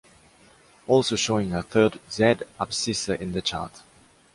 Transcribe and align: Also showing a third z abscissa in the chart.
Also 0.87 1.15
showing 1.15 1.53
a 1.53 1.61
third 1.61 1.99
z 2.09 2.35
abscissa 2.59 3.21
in 3.21 3.33
the 3.33 3.41
chart. 3.43 3.83